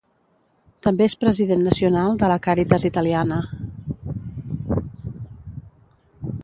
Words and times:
També 0.85 1.05
és 1.09 1.15
President 1.23 1.61
Nacional 1.67 2.17
de 2.23 2.31
la 2.31 2.39
Càritas 2.47 2.87
Italiana. 2.91 3.39